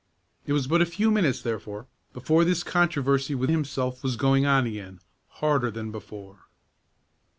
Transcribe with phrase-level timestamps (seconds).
[0.47, 4.65] It was but a few minutes, therefore, before this controversy with himself was going on
[4.65, 6.47] again, harder than before.